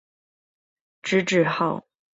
[1.03, 1.83] 知制诰。